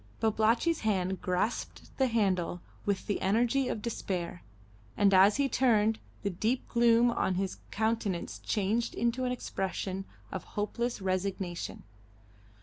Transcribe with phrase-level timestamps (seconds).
[0.19, 4.41] Babalatchi's hand grasped the handle with the energy of despair,
[4.97, 10.43] and as he turned, the deep gloom on his countenance changed into an expression of
[10.57, 11.83] hopeless resignation.